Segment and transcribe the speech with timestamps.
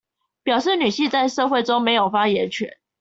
[0.41, 2.79] 表示女性在社會中沒有發言權